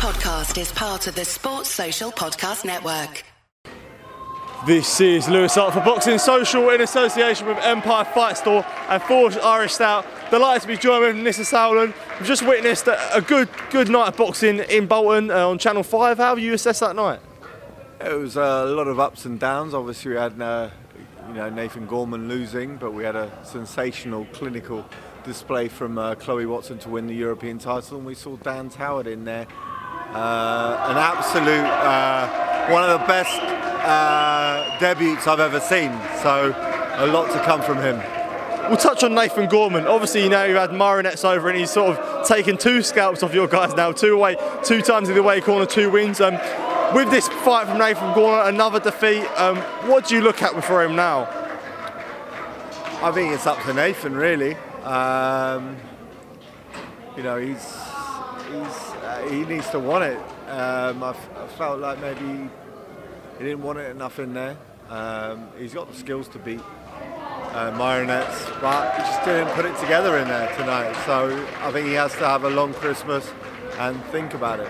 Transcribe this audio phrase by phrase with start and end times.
[0.00, 3.22] podcast is part of the Sports Social Podcast Network.
[4.66, 9.36] This is Louis Hart for Boxing Social in association with Empire Fight Store and Forge
[9.36, 10.06] Irish Stout.
[10.30, 11.92] Delighted to be joined with Nisse Sauerland.
[12.18, 15.82] We've just witnessed a a good good night of boxing in Bolton uh, on Channel
[15.82, 16.16] 5.
[16.16, 17.20] How have you assessed that night?
[18.00, 19.74] It was a lot of ups and downs.
[19.74, 20.70] Obviously, we had uh,
[21.28, 24.86] you know Nathan Gorman losing, but we had a sensational clinical
[25.24, 29.06] display from uh, Chloe Watson to win the European title, and we saw Dan Howard
[29.06, 29.46] in there.
[30.14, 35.92] Uh, an absolute uh, one of the best uh, debuts I've ever seen.
[36.22, 36.52] So
[36.96, 38.02] a lot to come from him.
[38.68, 39.86] We'll touch on Nathan Gorman.
[39.86, 43.32] Obviously, you know you've had Marinets over and he's sort of taken two scalps off
[43.32, 43.92] your guys now.
[43.92, 46.20] Two away, two times in the away corner, two wins.
[46.20, 46.34] Um,
[46.94, 49.24] with this fight from Nathan Gorman, another defeat.
[49.36, 51.28] Um, what do you look at for him now?
[53.02, 54.56] I think it's up to Nathan really.
[54.82, 55.76] Um,
[57.16, 57.62] you know he's
[58.52, 58.89] he's
[59.28, 60.18] he needs to want it.
[60.48, 62.48] Um, I, f- I felt like maybe
[63.38, 64.56] he didn't want it enough in there.
[64.88, 66.60] Um, he's got the skills to beat
[67.52, 70.94] uh, Marinets, but he just didn't put it together in there tonight.
[71.06, 73.30] So I think he has to have a long Christmas
[73.78, 74.68] and think about it.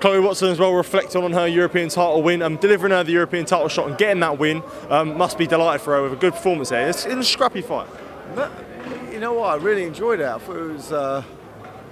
[0.00, 3.44] Chloe Watson as well reflecting on her European title win, um, delivering her the European
[3.44, 4.62] title shot and getting that win.
[4.90, 6.88] Um, must be delighted for her with a good performance there.
[6.88, 7.86] It's in a scrappy fight.
[8.34, 8.50] No,
[9.12, 9.50] you know what?
[9.50, 10.26] I really enjoyed it.
[10.26, 11.22] I thought it was, uh,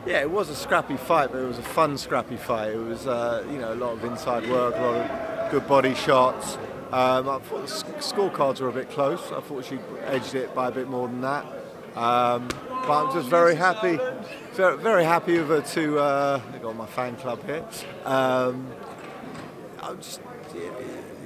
[0.06, 2.72] yeah, it was a scrappy fight, but it was a fun scrappy fight.
[2.72, 5.94] It was, uh, you know, a lot of inside work, a lot of good body
[5.94, 6.56] shots.
[6.92, 9.30] Um, I thought the scorecards were a bit close.
[9.30, 11.44] I thought she edged it by a bit more than that.
[11.94, 13.98] Um, but I'm just very happy,
[14.54, 15.98] very, very happy with her to.
[15.98, 17.64] Uh, I got my fan club here.
[18.04, 18.66] Um,
[19.80, 20.20] I'm just,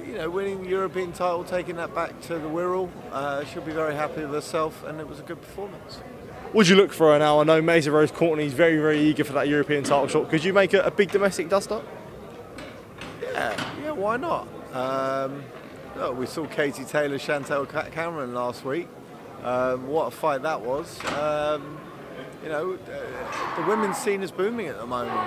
[0.05, 2.89] you know, winning European title, taking that back to the Wirral.
[3.11, 5.99] Uh, she'll be very happy with herself, and it was a good performance.
[6.55, 7.41] Would you look for her now?
[7.41, 10.29] I know Maisie Rose Courtney is very, very eager for that European title shot.
[10.29, 11.85] Could you make a, a big domestic dust up?
[13.21, 14.47] Yeah, yeah, why not?
[14.71, 15.43] Um,
[15.97, 18.87] look, we saw Katie Taylor, Chantel Cameron last week.
[19.43, 21.03] Um, what a fight that was.
[21.15, 21.77] Um,
[22.41, 25.19] you know, uh, the women's scene is booming at the moment,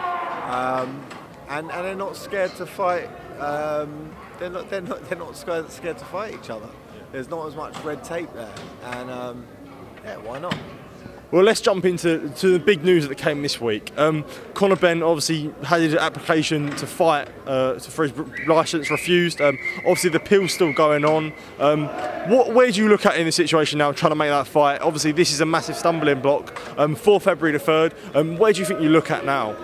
[0.49, 1.05] um,
[1.51, 3.11] and, and they're not scared to fight.
[3.39, 6.71] Um, they're not they're not they're not scared, scared to fight each other.
[7.13, 9.47] There's not as much red tape there, and um,
[10.03, 10.57] yeah, why not?
[11.31, 13.93] Well, let's jump into to the big news that came this week.
[13.99, 14.25] Um,
[14.55, 19.39] Conor Benn obviously had his application to fight uh, for his license refused.
[19.43, 21.35] Um, obviously, the appeal's still going on.
[21.59, 21.89] Um,
[22.31, 24.81] what, where do you look at in the situation now, trying to make that fight?
[24.81, 27.93] Obviously, this is a massive stumbling block um, for February the third.
[28.15, 29.55] Um, where do you think you look at now?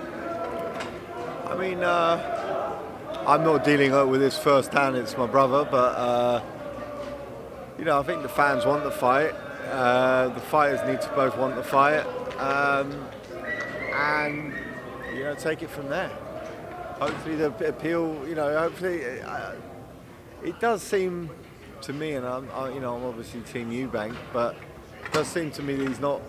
[1.47, 4.97] I mean, uh, I'm not dealing with this firsthand.
[4.97, 6.43] It's my brother, but uh,
[7.79, 9.35] you know, I think the fans want the fight.
[9.71, 12.05] Uh, the fighters need to both want the fight,
[12.39, 12.93] um,
[13.93, 14.53] and
[15.15, 16.11] you know, take it from there.
[16.99, 18.25] Hopefully, the appeal.
[18.29, 19.53] You know, hopefully, uh,
[20.43, 21.31] it does seem
[21.83, 24.55] to me, and I'm, I, you know, I'm obviously Team Eubank, but
[25.05, 26.21] it does seem to me that he's not.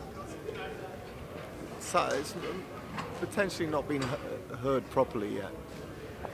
[1.97, 2.35] It's
[3.19, 4.03] potentially not been
[4.61, 5.51] heard properly yet.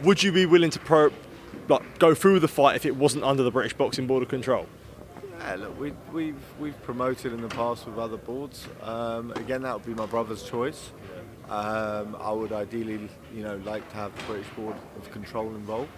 [0.03, 1.11] Would you be willing to pro,
[1.67, 4.65] like, go through the fight if it wasn't under the British Boxing Board of Control?
[5.43, 8.67] Yeah, look, we, we've we've promoted in the past with other boards.
[8.83, 10.91] Um, again, that would be my brother's choice.
[11.49, 15.89] Um, I would ideally, you know, like to have the British Board of Control involved.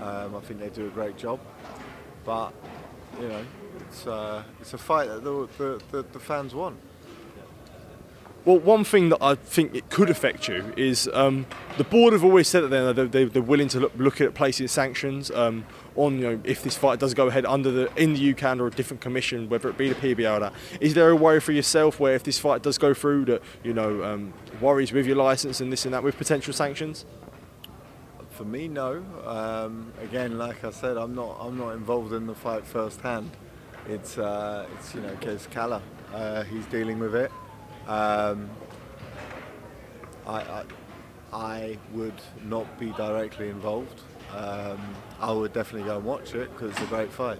[0.00, 1.40] Um, I think they do a great job,
[2.24, 2.54] but
[3.20, 3.44] you know,
[3.80, 6.78] it's uh, it's a fight that the, the, the, the fans want.
[8.46, 11.44] Well, one thing that I think it could affect you is um,
[11.76, 14.68] the board have always said that they're, they're, they're willing to look, look at placing
[14.68, 18.32] sanctions um, on you know if this fight does go ahead under the in the
[18.32, 20.54] UK or a different commission, whether it be the PBL or that.
[20.80, 23.74] Is there a worry for yourself where if this fight does go through that you
[23.74, 27.04] know um, worries with your license and this and that with potential sanctions?
[28.30, 29.04] For me, no.
[29.26, 33.30] Um, again, like I said, I'm not I'm not involved in the fight firsthand.
[33.86, 35.82] It's uh, it's you know Kes Kalle.
[36.14, 37.30] Uh, he's dealing with it.
[37.86, 38.48] Um,
[40.26, 40.64] I, I
[41.32, 44.00] I would not be directly involved.
[44.36, 44.78] Um,
[45.20, 47.38] I would definitely go and watch it because it's a great fight.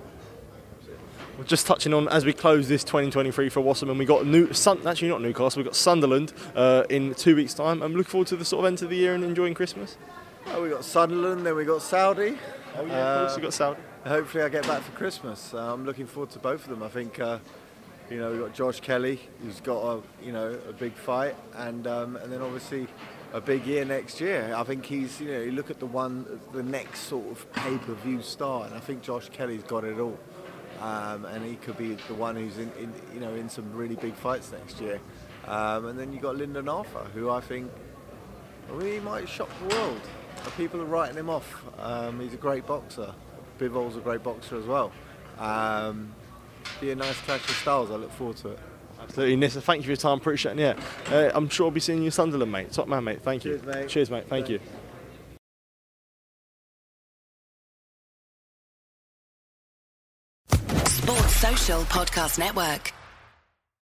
[1.36, 4.86] Well, Just touching on as we close this 2023 for Wasserman, we got new, Sun,
[4.86, 7.82] actually not Newcastle, we got Sunderland uh, in two weeks' time.
[7.82, 9.96] I'm looking forward to the sort of end of the year and enjoying Christmas.
[10.48, 12.36] Oh, we got Sunderland, then we got Saudi.
[12.76, 13.80] Oh yeah, Uh, we got Saudi.
[14.06, 15.52] Hopefully, I get back for Christmas.
[15.54, 16.82] Uh, I'm looking forward to both of them.
[16.82, 17.38] I think, uh,
[18.10, 21.86] you know, we've got Josh Kelly, who's got a, you know, a big fight, and
[21.86, 22.88] um, and then obviously
[23.32, 24.52] a big year next year.
[24.56, 28.22] I think he's, you know, you look at the one, the next sort of pay-per-view
[28.22, 30.18] star, and I think Josh Kelly's got it all,
[30.80, 33.94] um, and he could be the one who's in, in, you know, in some really
[33.94, 35.00] big fights next year.
[35.46, 37.70] Um, and then you got Lyndon Arthur, who I think
[38.80, 40.00] he might shock the world.
[40.56, 41.62] People are writing him off.
[41.78, 43.14] Um, he's a great boxer.
[43.58, 44.90] Bivol's a great boxer as well.
[45.38, 46.14] Um,
[46.80, 47.90] be a nice clash of styles.
[47.90, 48.58] I look forward to it.
[49.00, 49.56] Absolutely, Nisse.
[49.56, 50.18] Thank you for your time.
[50.18, 50.60] Appreciate it.
[50.60, 52.72] Yeah, uh, I'm sure I'll be seeing you Sunderland, mate.
[52.72, 53.22] Top man, mate.
[53.22, 53.58] Thank you.
[53.58, 53.88] Cheers, mate.
[53.88, 54.28] Cheers, mate.
[54.28, 54.60] Thank you.
[60.86, 62.92] Sports Social Podcast Network.